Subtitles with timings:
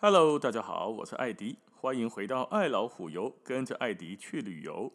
[0.00, 4.92] Hello，大家好，我是艾迪，欢迎回到爱老虎游，跟着艾迪去旅游。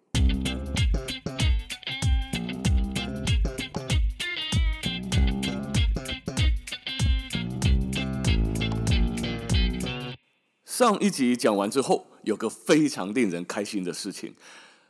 [10.63, 14.33] 上一集讲完之后，有个非常令人开心的事情，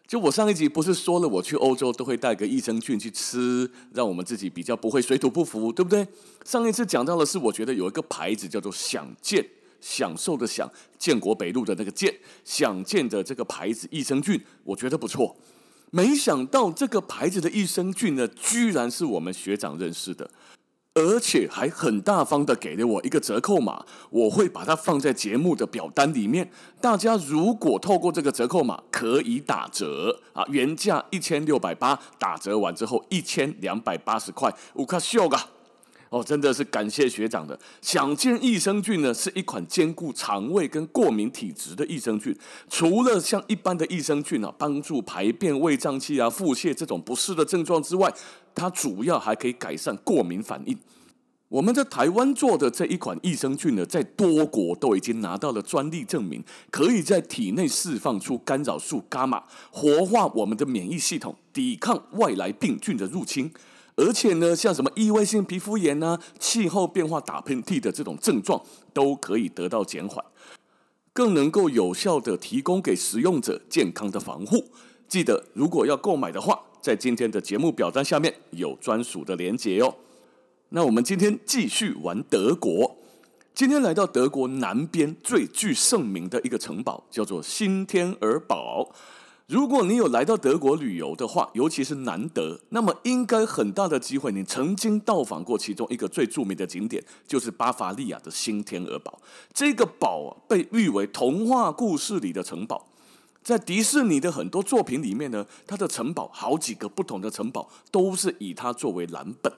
[0.05, 6.07] 就我上一集不是说了，我去欧洲都会带个益生菌去吃，让我们自己比较不会水土不服，对不对？
[6.45, 9.43] 上一次讲到的是，我觉得有一个牌子叫做“想健”。
[9.83, 15.35] 享受的享，建国北路的那个建，享健的这个牌子益生菌，我觉得不错。
[15.91, 20.31] 没想到这个牌子的益生菌呢，居然是我们学长认识的，
[20.95, 26.49] 而且还很大方的给了我一个折扣码，我会把它放在节目的表单里面。
[26.79, 35.49] 大家如果透过这个折扣码可以打折啊，原价一千六百八，打折完之后一千两百八十块，五卡秀啊！
[36.13, 37.59] 哦，真的是感谢学长的。
[37.81, 42.37] 享健益生菌呢，是一款兼顾肠胃跟过敏体质的益生菌。
[42.69, 48.13] 除了像一般的益生菌啊，帮助排便、胃胀气啊、腹泻这种不适的症状之外，
[48.53, 50.77] 它主要还可以改善过敏反应。
[51.49, 59.41] 我们在台湾做的这一款益生菌呢，在多国都已经拿到了专利证明，可以在体内释放出干扰素伽马，
[59.71, 63.51] 活化我们的免疫系统，抵抗外来病菌的入侵。
[63.95, 68.59] 而且呢，像什么异位性皮肤炎呐、啊、气候变化、打喷嚏的这种症状，
[68.91, 70.23] 都可以得到减缓，
[71.13, 74.65] 更能够有效地提供给使用者健康的防护。
[75.07, 79.93] 记得，如果要购买的话，在今天的节目表单下面有专属的连结哦。
[80.69, 82.97] 那我们今天继续玩德国，
[83.53, 88.89] 今天来到德国南边最具盛名的一个城堡，叫做新天鹅堡。
[89.53, 99.21] 如果你有来到德国旅游的话，尤其是南德，那么应该很大的机会，你曾经到访过其中一个最著名的景点，就是巴伐利亚的新天鹅堡。
[99.53, 102.87] 这个堡啊，被誉为童话故事里的城堡。
[103.43, 109.53] 在迪士尼的很多作品里面呢，它的城堡好几个不同的城堡都是以它作为蓝本。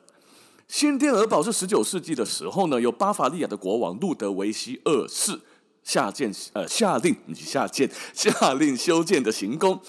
[0.67, 5.39] 新天鹅堡是十九世纪的时候呢，由巴伐利亚的国王路德维希二世。
[5.85, 9.79] 下建呃下令，你下建 下令修建的行宫，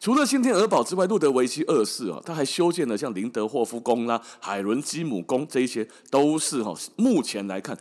[0.00, 7.78] 除了新天鹅堡之外，路德维希二世啊，他还修建了像林德霍夫宫啦、海伦基姆宫，这一些都是哈，目前来看，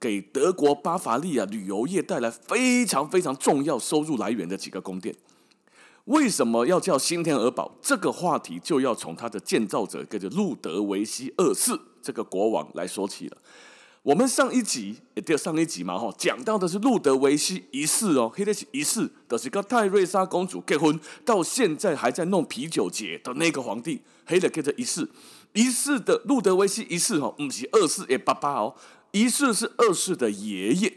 [0.00, 5.14] 给德国巴伐利亚旅游业带来非常非常重要收入来源的几个宫殿。
[6.06, 7.70] 为什么要叫新天鹅堡？
[7.80, 13.36] 这个话题就要从它的建造者，跟着路德维希二世这个国王来说起了。
[14.02, 25.08] 我们上一集也对上一集嘛，吼，讲到的是路德维希一世哦，黑的是一世，就是跟泰瑞莎公主结婚，到现在还在弄啤酒节的那个皇帝，黑的叫做一世，
[25.52, 28.74] 一世的路德维希一世哦，不是二世的爸爸哦，
[29.12, 30.92] 一世是二世的爷爷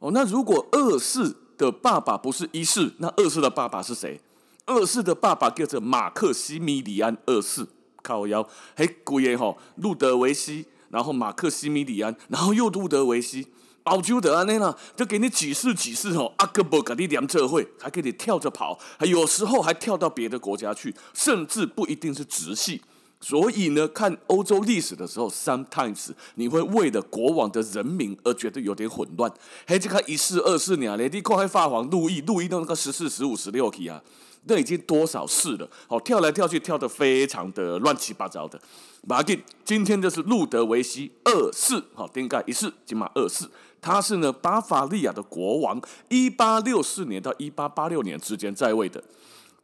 [0.00, 0.10] 哦。
[0.10, 4.20] 那如果二世的爸爸不是一世，那二世的爸爸是谁？
[4.66, 7.66] 二世的爸爸叫做马克西米里安二世，
[8.02, 8.46] 靠腰，
[8.76, 10.66] 嘿，贵耶吼，路德维希。
[10.90, 13.46] 然后马克西米里安，然后又路德维希，
[13.84, 22.82] 奥丘德安内呢，就给你几世几世哦，阿哥伯给你两车会，还给你跳着跑，还有时候还跳到别的国家去，甚至不一定是直系。
[23.18, 29.32] 所以呢，看欧洲历史的时候，sometimes 你会为了国王的人民而觉得有点混乱。
[29.66, 34.02] 嘿，这个一四、二世呢，连你看还法皇路易，路易都那个十四、十五、十六期啊。
[34.48, 35.68] 那已经多少世了？
[35.88, 38.60] 好，跳来跳去，跳得非常的乱七八糟的。
[39.08, 43.48] 马丁，今天就是路德维希二世，好，丁盖一世，金马二世，
[43.80, 49.02] 他是呢巴伐利亚的国王，一八六四年到一八八六年之间在位的。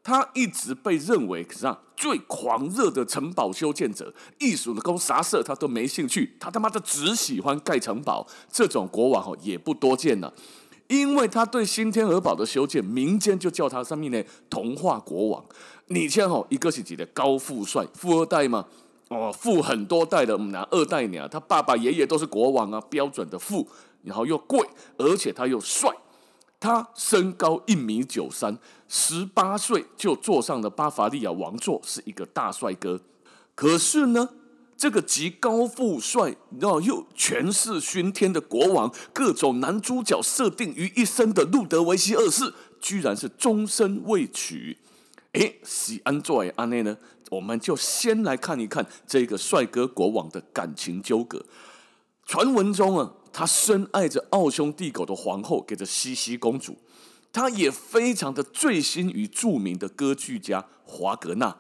[0.05, 8.25] 他一直被认为是啊最狂热的城堡修建者，艺术的工啥事他都没兴趣，他他妈的只喜欢盖城堡。
[8.49, 10.33] 这种国王哦也不多见了。
[10.87, 15.45] 因为他对新天鹅堡的修建，民间就叫他上面呢童话国王。
[15.87, 18.67] 你像哦，一个是几的高富帅，富二代嘛，
[19.13, 23.69] 哦，富很多代的，拿二代娘，他爸爸爷爷都是国王啊，标准的富，
[24.03, 25.91] 然后又贵，而且他又帅。
[26.59, 28.57] 他身高一米九三，
[28.89, 33.01] 十八岁就坐上了巴伐利亚王座，是一个大帅哥。
[33.55, 34.29] 可是呢，
[34.77, 44.79] 这个极高富帅，然后又权势熏天的国王，各种男主角设定于一身的路德维希二世，居然是终身未娶。
[45.33, 46.97] 哎，喜安怎的按呢呢？
[47.33, 51.43] 我们就先来看一看这个帅哥国王的感情纠葛。
[52.27, 56.77] 传闻中啊，他深爱着奥匈帝国的皇后，叫做西西公主。
[57.33, 61.57] 他也非常的醉心于著名的歌剧家华格纳。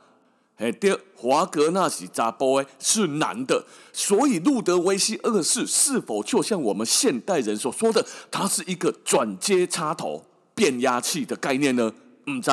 [0.58, 3.64] 哎，第二，华格纳是查甫，是男的，
[3.94, 10.22] 所以路德维希二世是否就像我们现代人所说的，他是一个转接插头
[10.54, 11.90] 变压器的概念呢？
[12.26, 12.50] 唔知，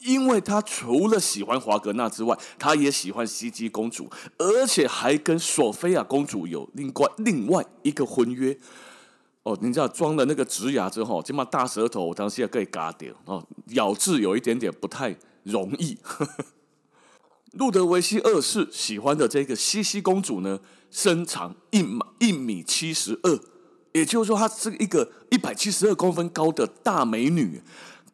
[0.00, 8.58] 因为他除了喜欢华格纳之外，他也喜欢西姬公主，而且还跟索菲亚公主有另外另外一个婚约。
[9.42, 15.96] 哦，你知道装了那个植牙之后，这么大舌头，我当时也可以嘎掉哦，咬字有一点点不太容易。
[17.52, 20.60] 路德维希二世喜欢的这个西西公主呢，
[20.90, 23.40] 身长一米一米七十二，
[23.92, 27.62] 也就是说，她是一个一百七十二公分高的大美女，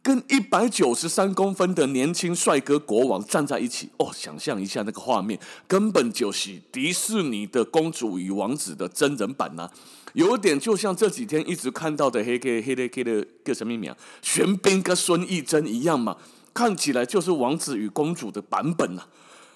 [0.06, 3.90] 跟一百九十三公分的年轻帅哥国王站在一起。
[3.96, 5.36] 哦，想象一下那个画面，
[5.66, 9.68] 根本就是迪士尼的《公主与王子》的真人版呐、
[10.12, 13.92] 有点就像这几天一直看到的黑个黑的黑的叫什么名？
[14.22, 16.16] 玄彬跟孙艺珍一样嘛，
[16.54, 19.08] 看起来就是王子与公主的版本呐、啊。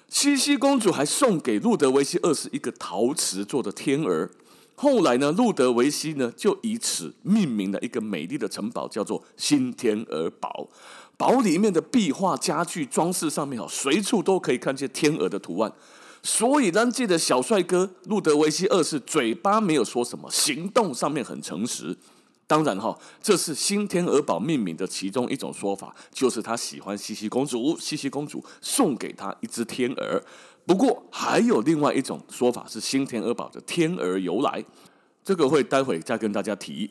[0.09, 4.29] 西西公主还送给路德维希二世一个陶瓷做的天鹅。
[4.83, 10.71] 后来呢，路德维希呢就以此命名了一个美丽的城堡，叫做新天鹅堡。
[11.19, 15.71] 堡里面的壁画、家具、装饰上面，哦，随处都可以看见天鹅的图案。
[16.23, 21.95] 所以，当届的小帅哥路德维希二世嘴巴没有说什么，行动上面很诚实。
[22.47, 30.23] 当然哈，这是新天鹅堡命名的其中一种说法，就是他喜欢茜茜公主，茜茜公主送给他一只天鹅。
[30.67, 34.65] 不过还有另外一种说法，是新天鹅堡的天鹅由来，
[35.25, 36.91] 这个会待会再跟大家提。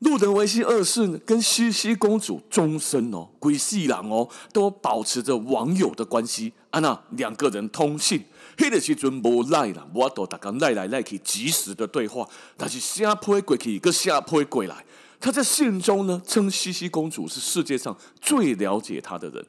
[0.00, 6.52] 路德维希二世跟西西公主终身哦，归西郎哦，都保持着网友的关系。
[6.68, 8.22] 啊，那两个人通信，
[8.58, 12.28] 那个时阵无赖啦，我都大家赖来赖去，及时的对话。
[12.58, 14.84] 但是下坡过去，个下坡过来。
[15.18, 19.46] 他在信中呢，称西西公主是世界上最了解他的人。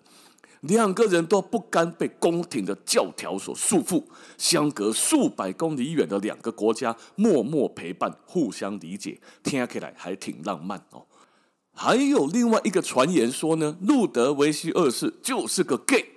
[0.68, 4.04] 两个人都不甘被宫廷的教条所束缚，
[4.38, 11.06] 相隔数百公里远的两个国家默默陪伴，互相理解，听起来还挺浪漫哦。
[11.74, 16.12] 还有另外一个传言说呢，路德维希二世就是个 gay，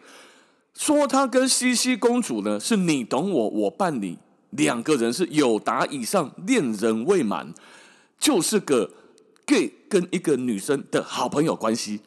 [0.74, 4.18] 说他跟西西公主呢是你懂我，我伴你，
[4.50, 7.54] 两个人是友达以上，恋人未满，
[8.18, 8.90] 就是个。
[9.46, 12.02] gay 跟一个女生的好朋友关系，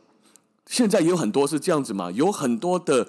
[0.65, 2.09] 现在有很多是这样子嘛？
[2.11, 3.07] 有很多的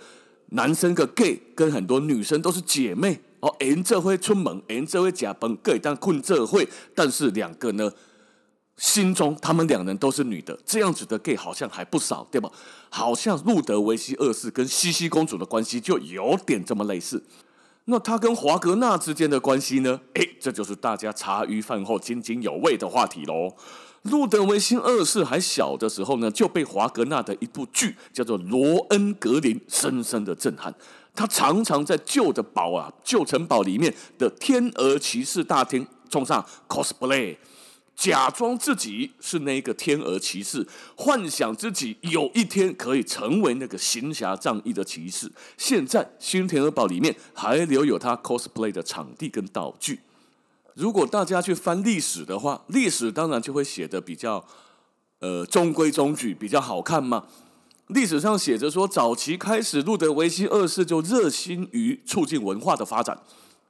[0.50, 7.90] 男生个 gay 跟很多女生都是姐妹哦，人这会出门，人这会假崩 gay，但困这会，但是两个呢，
[8.76, 12.50] 心中他们两人都是女的，这样子的 gay 好像还不少，对吧？
[12.90, 17.22] 好像路德维希二世跟茜茜公主的关系就有点这么类似。
[17.86, 20.00] 那他跟华格纳之间的关系呢？
[20.14, 23.54] 诶，这就是大家茶余饭后津津有味的话题喽。
[24.02, 30.74] 路德维希二世还小的时候呢，就被华格纳的一部剧叫做《罗恩格林》深深的震撼。
[31.14, 37.36] 他常常在旧的堡啊、旧城堡里面的天鹅骑士大厅冲上 cosplay，
[37.96, 45.30] 假装自己是那个天鹅骑士，幻想自己有一天可以成为那个行侠仗义的骑士。
[45.56, 50.00] 现在新天鹅堡里面还留有他 cosplay 的场地跟道具。
[50.74, 54.44] 如果大家去翻历史的话，历史当然就会写得比较，
[55.20, 57.26] 呃，中规中矩，比较好看嘛。
[57.88, 63.16] 历史上写着说，早期开始，路德维希二世就热心于促进文化的发展，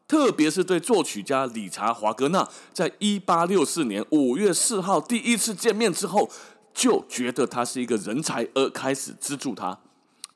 [0.06, 6.30] 特别是对作曲家理查·华格纳，在一八六四年五月四号第一次见面之后，
[6.72, 9.78] 就觉得他是一个人才，而开始资助他。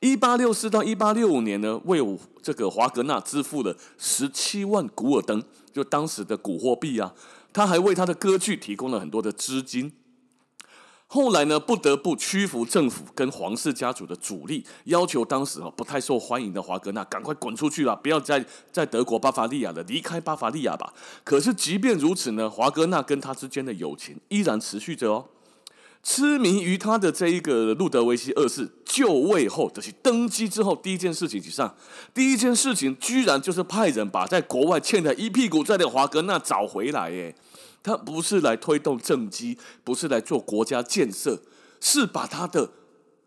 [0.01, 2.01] 一八六四到一八六五年呢，为
[2.41, 5.43] 这个华格纳支付了十七万古尔登。
[5.71, 7.13] 就当时的古货币啊，
[7.53, 9.93] 他还为他的歌剧提供了很多的资金。
[11.11, 20.93] 后来呢，不得不屈服政府跟皇室家族的阻力，要求当时不太受欢迎的华格纳赶快滚出去了，不要再在德国巴伐利亚了，离开巴伐利亚吧。
[21.25, 25.25] 可是即便如此呢，华格纳跟他之间的友情依然持续着哦。
[26.03, 31.75] 痴迷于他的这一个路德维希二世就位后，就是登基之后第一件事情上，
[32.15, 37.11] 第一件事情居然就是派人把在国外欠了一屁股债的华格纳找回来。
[37.11, 37.35] 耶，
[37.83, 41.41] 他不是来推动政绩，不是来做国家建设，
[41.81, 42.71] 是把他的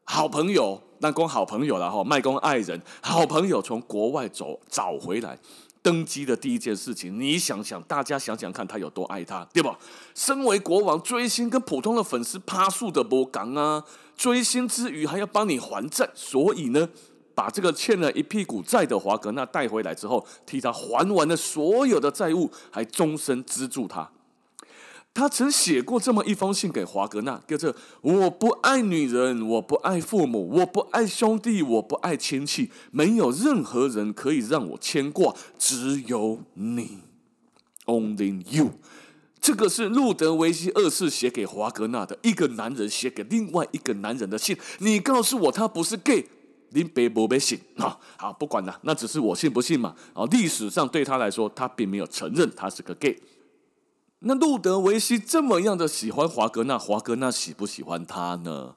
[0.04, 5.40] 好朋友，那光好朋友了哈，卖公爱人，好朋友从国外走找回来。
[5.84, 9.76] 登基的第一件事情，你想想，大家想想看，他有多爱他，对吧？
[10.14, 13.84] 身为国王，追星跟普通的粉丝趴树的不同啊，
[14.16, 16.88] 追星之余还要帮你还债，所以呢，
[17.34, 24.08] 把这个欠了一屁股债的华格纳带回来之后，替他还完了所有的债务，还终身资助他。
[25.14, 37.00] 他曾写过这么一封信给华格纳，叫做“我不爱女人，我不爱父母，我不爱兄弟，我不爱亲戚，没有任何人可以让我牵挂，只有你
[37.86, 38.72] ，Only you。”
[39.42, 44.56] 这个是路德维希二世写给华格纳的一个男人写给另外一个男人的信。
[44.78, 46.24] 你告诉我他不是 gay，
[46.70, 47.98] 您别不别信啊？
[48.18, 49.96] 好，不管了，那只是我信不信嘛。
[50.14, 53.20] 啊，历史上对他来说，他并没有承认他是个 gay。
[54.24, 58.76] 那路德维希这么样的喜欢华格纳，华格纳喜不喜欢他呢？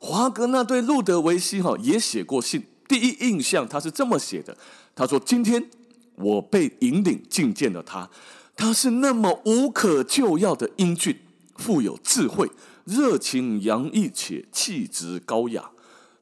[0.00, 4.56] 华格纳对路德维希哈也写过信，第一印象他是这么写的：
[4.96, 5.70] 他说，今天
[6.16, 8.10] 我被引领觐见了他，
[8.56, 11.20] 他是那么无可救药的英俊，
[11.54, 12.50] 富有智慧，
[12.84, 15.70] 热情洋溢且气质高雅。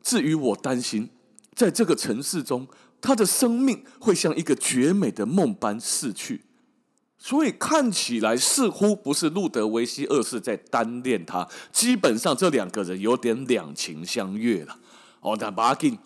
[0.02, 1.08] 至于我担心，
[1.54, 2.68] 在这个城市中，
[3.00, 6.42] 他的生命会像一个绝美的梦般逝去。
[7.22, 14.78] 所以看起来似乎不是路德维希二世在单恋他，基本上这两个人有点两情相悦了。
[15.20, 15.98] 哦，但巴金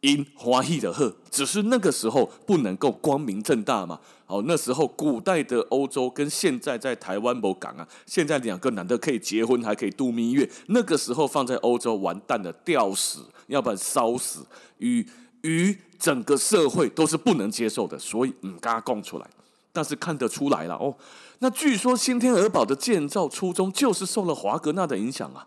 [0.00, 4.00] 因欢喜的贺，只是那个时候不能够光明正大嘛。
[4.26, 10.48] 哦，那时候古代的欧洲跟现在在台湾某港啊，现在两个男的可以结婚，还可以度蜜月。
[10.68, 14.46] 那个时候放在欧洲完蛋了，吊死，要不然烧死，
[14.78, 15.06] 与
[15.42, 17.98] 与整个社会都是不能接受的。
[17.98, 19.28] 所以嗯，刚刚供出来。
[19.72, 20.94] 但是看得出来了哦，
[21.38, 25.46] 那据说新天鹅堡的建造初衷就是受了华格纳的影响啊。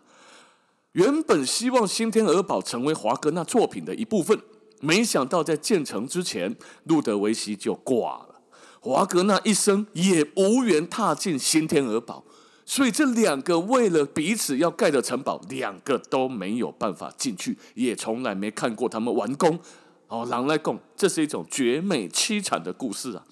[0.92, 4.38] 原本希望新天鹅堡成为华格纳作品的一部分，
[4.80, 6.54] 没想到在建成之前，
[6.84, 8.40] 路德维希就挂了。
[8.80, 12.22] 华格纳一生也无缘踏进新天鹅堡，
[12.64, 19.58] 所以这两个为了彼此要盖的城堡，两个都没有办法进去，也从来没看过他们完工。
[20.06, 23.24] 哦，狼来共，这是一种绝美凄惨的故事啊。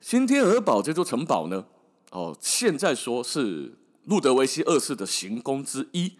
[0.00, 1.66] 新天鹅堡这座城堡呢，
[2.10, 3.74] 哦，现在说是
[4.06, 6.14] 路德维希二世的行宫之一，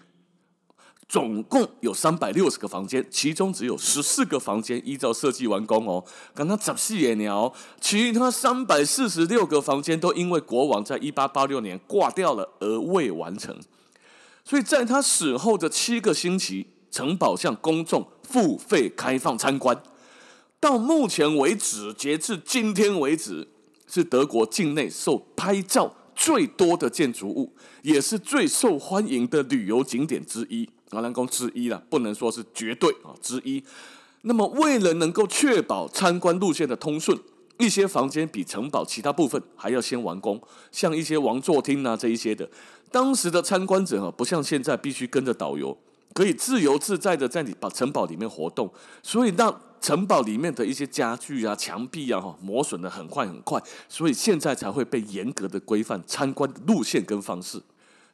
[1.09, 6.05] 总共有三百六十个房间，其中只有十四个房间依照设计完工哦。
[6.35, 13.59] 刚刚十四个鸟，其他三百四十六个房间都因为国王在一八八六年挂掉了而未完成，
[14.45, 19.83] 所以在他死后的七个星期，城堡向公众付费开放参观。
[20.61, 23.49] 到目前为止，截至今天为止。
[23.93, 30.69] 是德国境内受拍照最多的建筑物，也是最受欢迎的旅游景点之一。
[30.91, 33.65] 阿兰宫之一了，不能说是绝对啊之一。
[34.23, 37.19] 那么，为了能够确保参观路线的通顺，
[37.59, 42.49] 一些房间比城堡其他部分还要先完工，像一些王座厅啊这一些的。
[42.93, 45.77] 当时的参观者啊，不像现在必须跟着导游，
[46.13, 49.61] 可以自由自在的在你把城堡里面活动，所以让。
[49.81, 57.63] 城堡里面的一些家具啊、墙壁啊，哈，磨损的很快很快，所以现在才会被严格的规范参观路线跟方式。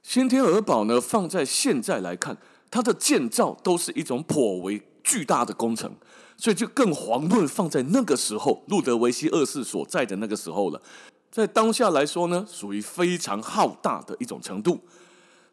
[0.03, 2.37] 新天鹅堡呢，放在现在来看，
[2.71, 5.93] 它的建造都是一种颇为巨大的工程，
[6.37, 10.81] 所以就更遑论放在那个时候，路德维希二世所在的那个时候了。
[11.33, 14.81] 在当下来说呢，属于非常浩大的一种程度。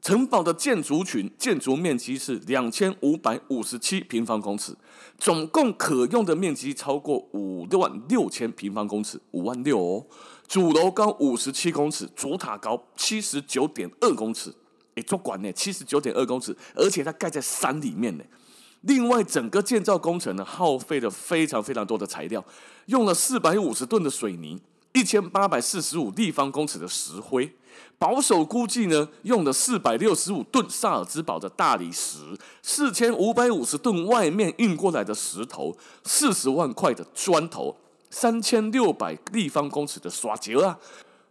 [0.04, 4.76] 城堡的建筑群建筑面积是两千五百五十七平方公尺，
[5.18, 10.06] 总共可用的面积超过五万六千平方公尺，五万六哦。
[10.46, 14.54] 主楼高五十七公尺，主塔高七十九点二公尺，
[14.96, 18.26] 诶，足管呢，七十九点二公尺，而且它盖在山里面呢。
[18.82, 22.44] 另外，整个建造工程呢，耗费了非常非常多的材料，
[22.88, 24.62] 用了四百五十吨的水泥，
[24.94, 27.54] 一千八百四十五立方公尺的石灰。
[27.98, 32.18] 保守估计呢，用了四百六十五吨萨尔兹堡的大理石，
[32.62, 37.78] 四千五百五十吨外面运过来的石头，四十万块的砖头，
[38.10, 40.78] 三千六百立方公尺的刷胶啊，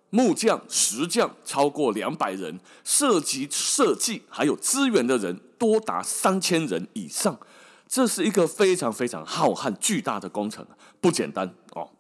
[0.09, 7.39] 木匠、石匠超过两百人，涉及、设计还有资源的人多达三千人以上，
[7.87, 10.67] 这是一个非常非常浩瀚巨大的工程，
[11.01, 11.91] 不简单哦。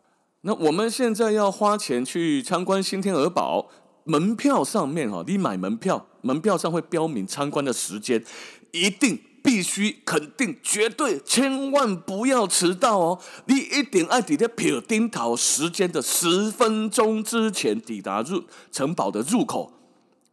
[0.42, 3.68] 那我们现在要花钱去参观新天鹅堡。
[4.04, 8.24] 门票上面哈，你买门票，门票上会标明参观的时间，
[8.72, 13.20] 一定必须肯定绝对，千万不要迟到哦！
[13.46, 19.72] 你一定要在票顶头时间的十分钟之前抵达入城堡的入口，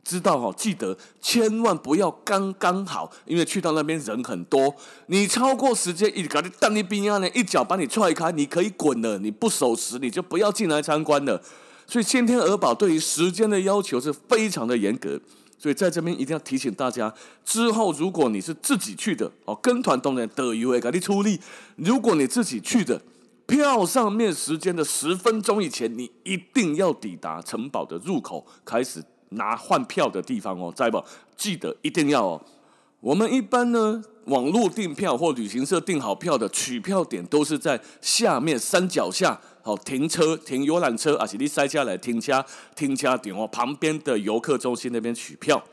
[0.10, 0.52] 知道哈？
[0.58, 4.76] 记得千万不要刚刚好，因为去到那边人很多，
[5.06, 11.40] 你超过时间，一搞你当你兵啊呢，一脚把你踹开，你可以滚了，你不守时你就不要进来参观了。
[11.86, 15.20] 所以，先天鹅堡对于时间的要求是非常的严格。
[15.60, 17.14] 所以，在这边一定要提醒大家：
[17.46, 21.40] 之后如果你是自己去的哦，跟团当然得优会给你出力。
[21.76, 23.00] 如果你自己去的，
[23.46, 31.04] 票上面时间的十分钟以前，你一定要抵达城堡的入口，开始拿换票的地方哦，在不？
[31.36, 32.42] 记得一定要哦。
[33.00, 42.44] 我们一般呢，网络订票或旅行社订好票的取票点都是在下面山脚下，好停车停游览车，而且你塞下来停车
[42.76, 45.64] 停车点哦，旁边的游客中心那边取票。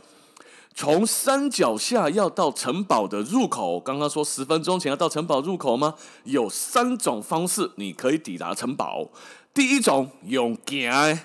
[0.73, 5.95] 从山脚下要到城堡的入口，刚刚说十分钟前要到城堡入口吗？
[6.25, 9.09] 有三种方式你可以抵达城堡。
[9.55, 11.19] 第一种用走，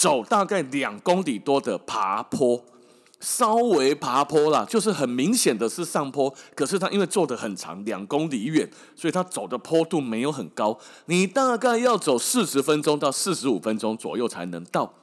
[0.00, 2.64] 走大概两公里多的爬坡。
[3.20, 8.66] 稍微爬坡啦，就是很明显的是上坡，可是它因为做得很长，两公里远，
[8.96, 10.78] 所以它走的坡度没有很高。
[11.04, 14.94] 你大概要走四十分钟到四十五分钟左右才能到，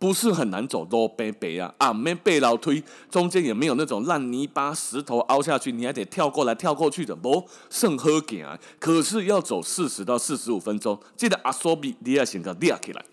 [0.00, 0.84] 不是很难走。
[0.84, 8.58] 多背背啊啊，没背老推，中间也没有那种烂泥巴、石头凹下去，你还得跳过来跳过去的，不甚好行啊。
[8.80, 13.04] 可是要走四十到四十五分钟，记得阿索比你要先个立起来。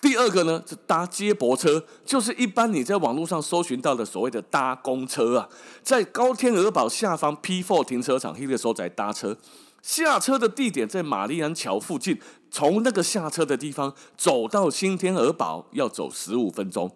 [0.00, 5.48] 第二个呢是搭接驳车，就是一般你在网络上搜寻到的所谓的搭公车啊，
[5.82, 9.36] 在高天鹅堡下方 P4 停车场，那个时候在搭车，
[9.82, 12.18] 下车的地点在玛丽安桥附近，
[12.50, 16.90] 从那个下车的地方走到新天鹅堡要走十五分钟。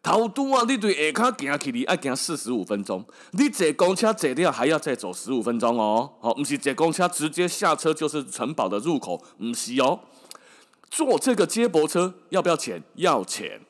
[0.00, 6.08] 头都啊，你对下卡行起来要行四十五分钟，你坐公车坐掉还要再走十五分钟哦。
[6.20, 9.98] 好，不是坐公车直接下车就是城堡的入口，不是哦。
[10.90, 12.82] 坐这个接驳车要不要钱？
[12.94, 13.60] 要钱，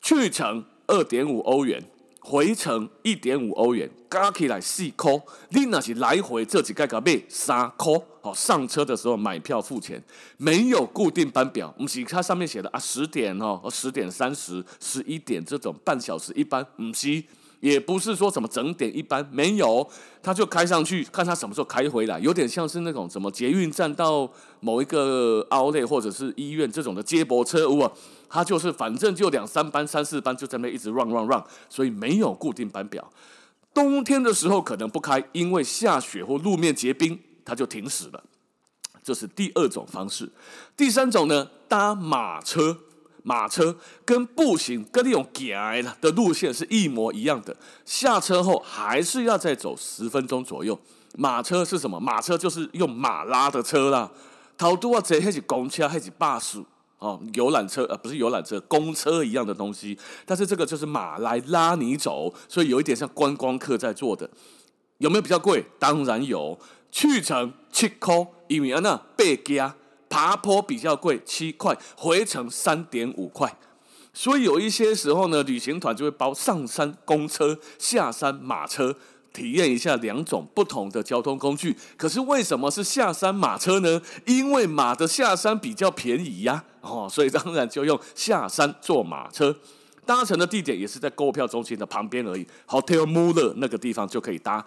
[0.00, 1.82] 去程二点五欧元，
[2.20, 5.12] 回程一点五欧元，加起来四块。
[5.50, 7.92] 你那是来回这几个个买三块。
[8.22, 10.02] 好，上车的时候买票付钱，
[10.38, 11.72] 没有固定班表。
[11.76, 17.22] 不是它上面写的啊，十点哦，十点三十、十一点这种半小时一班，不是。
[17.64, 19.88] 也不是说什么整点一班没有，
[20.22, 24.30] 他就开上去，看他什么时候开回来，有点像是那种什么捷运站到
[24.60, 27.90] 某一个凹类或者是医院这种的接驳车，哇，
[28.28, 33.10] 他就是反正就两三班、三四班就在那一直 run run run，所以没有固定班表。
[33.72, 38.22] 冬天的时候可能不开，因为下雪或路面结冰，它就停驶了。
[39.02, 40.30] 这是第二种方式。
[40.76, 42.76] 第三种呢，搭马车。
[43.26, 50.78] 马车跟步行跟那种行的路线是一模一样的，下车后还是要再走十分钟左右。
[51.16, 51.98] 马车是什么？
[51.98, 54.10] 马车就是用马拉的车啦。
[54.58, 56.62] 头拄仔坐还是公车还是巴士
[56.98, 59.98] 哦，游览车呃不是游览车，公车一样的东西。
[60.26, 64.28] 但是这个就是马来拉你走，所以有一点像观光客在做的。
[64.98, 65.64] 有没有比较贵？
[65.78, 66.58] 当然有，
[66.92, 68.14] 去程七块，
[68.48, 69.74] 因为那八家。
[70.14, 73.52] 爬坡比较贵，七块；回程三点五块。
[74.12, 78.94] 所以有一些时候呢，旅行团就会包上山公车、下山马车，
[79.32, 81.76] 体验一下两种不同的交通工具。
[81.96, 84.00] 可是为什么是下山马车呢？
[84.24, 89.56] 因为马的下山比较便宜呀，哦，所以当然就用下山坐马车。
[90.06, 94.64] 搭乘的地点也是在购票中心的旁边而已，Hotel Muller 那个地方就可以搭。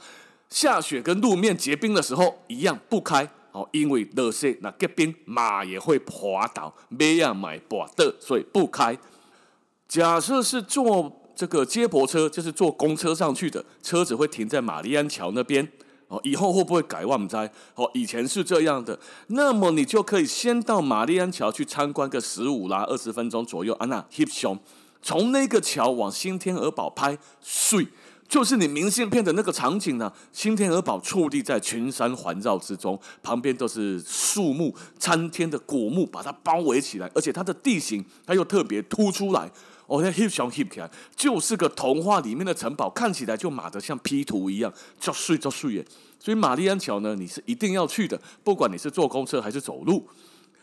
[0.50, 3.30] 下雪跟路面结冰的时候一样不开。
[3.58, 8.96] 哦，因为热雪那结冰，马也会滑倒，没啊买不的，所以不开。
[9.88, 15.68] 假设是坐这个接驳车，就是坐公车上去的，车子会停在玛丽安桥那边。
[16.10, 17.06] 哦，以后会不会改？
[17.06, 17.46] 我不知道。
[17.76, 18.98] 哦，以前是这样的。
[19.28, 23.74] 那么你就可以先到玛丽安桥去参观个十五啦二十分钟左右。
[23.74, 24.58] 啊，那 hip 熊
[25.02, 27.88] 从那个桥往新天鹅堡拍，水。
[28.28, 39.50] 就是你明信片的那个场景呢，新天鹅堡矗立在群山环绕之中，旁边都是树木参天的果木，把它包围起来，而且它的地形它又特别突出来，
[39.86, 45.86] 哦，那 hip 上 hip 起来，就是个童话里面的城堡，看起来就马得像 P 图一样，叫睡叫睡耶。
[46.20, 50.06] 所以玛丽安桥呢，你是一定要去的，不管你是坐公车还是走路。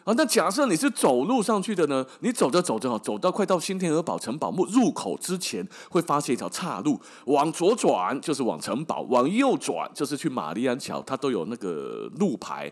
[0.05, 2.05] 啊，那假设你是走路上去的呢？
[2.21, 12.71] 你走着走着哈，走到快到新天鹅堡城堡入入口之前，会发现一条岔路，往左转就是往城堡，往右转就是去玛丽安桥，它都有那个路牌，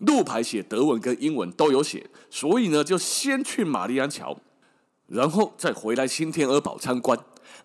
[0.00, 4.36] 路牌写德文跟英文都有写，所以呢，就先去玛丽安桥，
[5.06, 7.16] 然后再回来新天鹅堡参观。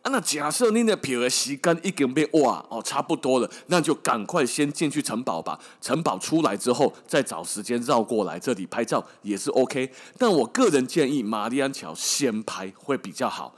[0.01, 5.59] 啊，那假设你的票的时间已经被哇哦，差不多了，那就赶快先进去城堡吧。
[5.81, 9.91] 城堡出来之后，再找时间绕过来这里拍照也是 OK。
[10.17, 13.55] 但我个人建议玛丽安桥先拍会比较好。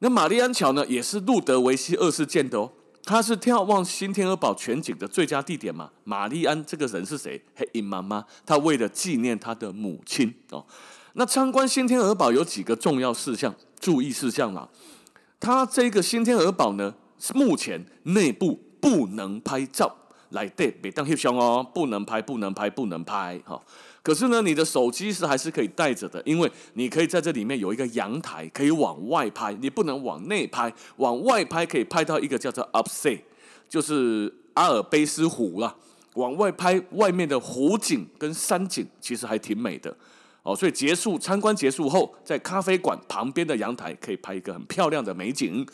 [0.00, 2.70] 那玛丽安桥呢，也是路德维希二世建的哦。
[3.04, 5.90] 他是眺望新天鹅堡全景的最佳地点嘛。
[6.02, 7.40] 玛丽安这个人是谁？
[7.54, 10.66] 黑鹰妈妈，她为了纪念她的母亲哦。
[11.12, 14.68] 那参观新天鹅堡有几个重要事项、注意事项啦。
[15.38, 19.94] 它这个新天鹅堡呢，是目前内部不能拍照，
[20.30, 23.60] 来对，别当翕相哦，不能拍，不能拍，不能拍，哈。
[24.02, 33.20] 可是呢，你的手机是还是可以带着的，因为你可以在这里面有一个阳台，可以往外拍，你不能往内拍，往外拍可以拍到一个叫做 Upset，
[33.68, 35.74] 就是阿尔卑斯湖啦。
[36.14, 39.94] 往外拍外面的湖景跟山景，其实还挺美的
[40.46, 40.56] 哦。
[40.56, 45.66] 所以结束参观结束后，在咖啡馆旁边的阳台可以拍一个很漂亮的美景。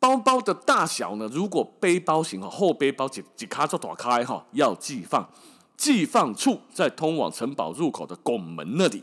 [0.00, 1.26] 包包的大小呢？
[1.32, 5.26] 如果背包型哈，后背包几几卡就打开哈，要寄放，
[5.78, 9.02] 寄放处在通往城堡入口的拱门那里。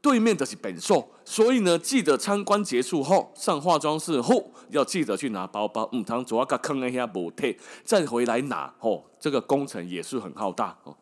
[0.00, 5.88] 对面的是本寿，所以呢，记得参观结束后上化妆室后，要记得去拿包包。
[5.90, 9.02] 嗯，他主要个坑一下补贴，再回来拿哦。
[9.18, 10.96] 这个工程也是很浩大哦。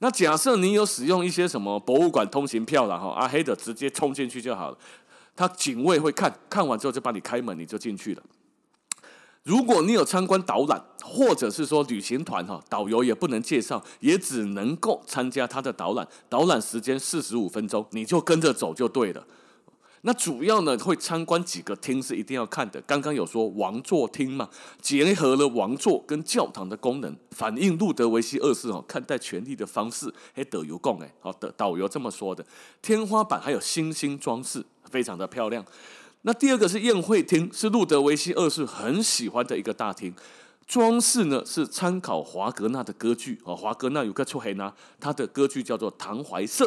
[0.00, 4.78] 那假设你有使用一些什么博物馆通行票了哈，阿黑的直接冲进去就好了。
[5.34, 8.22] 他警卫会看看完之后就帮你开门，你就进去了。
[9.44, 16.06] 如果你有参观导览，或者是说旅行团哈，导游也不能介绍，也只能够参加他的导览。
[16.28, 19.26] 导览时间四十五分钟，你就跟着走就对了。
[20.02, 22.80] 那主要呢会参观几个厅是一定要看的。
[22.82, 24.48] 刚刚有说王座厅嘛，
[24.80, 30.12] 结合了王座跟教堂的功能，反映路德维希二世哦看待权力的方式。
[30.34, 32.44] 哎，导游讲哎，好的导游这么说的。
[32.80, 35.64] 天花板还有星星装饰，非常的漂亮。
[36.22, 40.14] 那第二个是宴会厅，是路德维希二世很喜欢的一个大厅，
[40.66, 46.64] 装饰呢是参考华格纳的歌剧哦，华格纳有个出黑呢，他的歌剧叫做《唐怀瑟》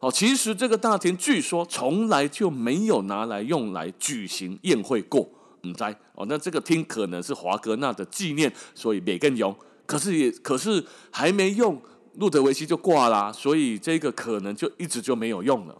[0.00, 0.10] 哦。
[0.10, 5.26] 其实这个大厅据说从来就没有拿来用来举行宴会过，
[5.62, 5.84] 唔知
[6.14, 6.26] 哦。
[6.28, 9.54] 那这个厅可能是华格纳的纪念，所以没更用。
[9.86, 11.80] 可是也可是还没用，
[12.14, 15.76] 路德维希就挂啦，所以这个可能就一直就没有用了。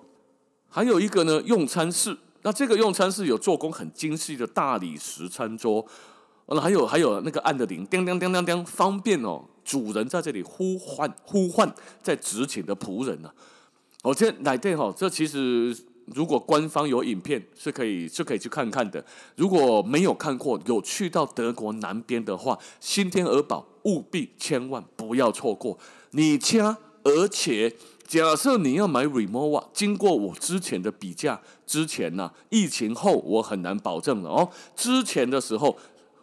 [0.69, 2.17] 还有一个呢，用餐室。
[2.43, 5.85] 那这个用餐室有做工很精细的大理石餐桌，
[6.47, 11.71] 那还有还有那个按的铃，叮叮叮叮叮，方便哦，主人在这里呼唤呼唤
[12.03, 13.31] 在执勤的仆人呢。
[14.03, 19.05] 我这来电哈，这其实如果官方有影片是可以是可以去看看的。
[19.37, 25.79] 如果没有看过，有去到德国南边的话，新天鹅堡务必千万不要错过。
[26.13, 27.77] 你家而且。
[28.11, 34.51] 假设你要买 Remova，经过我之前的比价，之前呢、啊，疫情后我很难保证了哦。
[34.75, 35.79] 之前的时候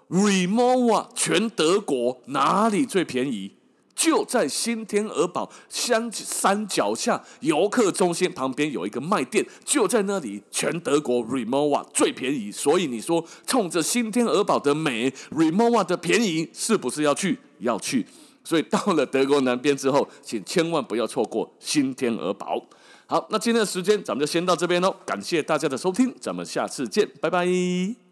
[0.10, 3.54] ，Remova 全德国哪里最便宜？
[3.98, 12.52] 就在新天鹅堡山山脚下游客中心旁边有一个卖店，就在那里，全德国 Rimowa 最便宜。
[12.52, 17.40] 所以你说，冲着新天鹅堡的美，Rimowa 的便宜，是不是要去？
[17.60, 18.06] 要去。
[18.44, 22.64] 所以到了德国南边之后，请千万不要错过新天鹅堡。
[23.08, 28.07] 好，那今天的时间咱们就先到这边喽，感谢大家的收听，咱们下次见，拜拜。